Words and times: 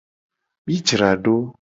Mi 0.69 0.79
jra 0.93 1.13
do. 1.23 1.35